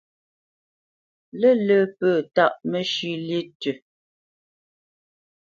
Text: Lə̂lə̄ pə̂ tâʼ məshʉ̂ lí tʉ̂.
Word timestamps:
Lə̂lə̄ 1.39 1.83
pə̂ 1.97 2.11
tâʼ 2.35 2.55
məshʉ̂ 2.69 3.13
lí 3.27 3.39
tʉ̂. 3.59 3.73